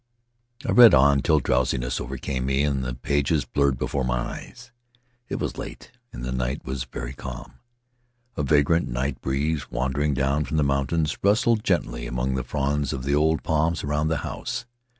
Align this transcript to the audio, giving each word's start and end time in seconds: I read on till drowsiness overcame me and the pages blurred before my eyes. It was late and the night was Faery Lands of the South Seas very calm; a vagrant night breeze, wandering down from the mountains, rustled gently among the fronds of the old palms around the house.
I 0.67 0.71
read 0.71 0.95
on 0.95 1.19
till 1.21 1.39
drowsiness 1.39 2.01
overcame 2.01 2.47
me 2.47 2.63
and 2.63 2.83
the 2.83 2.95
pages 2.95 3.45
blurred 3.45 3.77
before 3.77 4.03
my 4.03 4.17
eyes. 4.17 4.71
It 5.29 5.35
was 5.37 5.59
late 5.59 5.91
and 6.11 6.25
the 6.25 6.31
night 6.31 6.65
was 6.65 6.81
Faery 6.85 7.11
Lands 7.19 7.19
of 7.21 7.21
the 7.21 7.21
South 7.21 7.35
Seas 7.35 7.37
very 7.37 7.37
calm; 7.37 7.59
a 8.35 8.43
vagrant 8.43 8.87
night 8.87 9.21
breeze, 9.21 9.69
wandering 9.69 10.15
down 10.15 10.43
from 10.45 10.57
the 10.57 10.63
mountains, 10.63 11.15
rustled 11.21 11.63
gently 11.63 12.07
among 12.07 12.33
the 12.33 12.43
fronds 12.43 12.93
of 12.93 13.03
the 13.03 13.13
old 13.13 13.43
palms 13.43 13.83
around 13.83 14.07
the 14.07 14.17
house. 14.25 14.65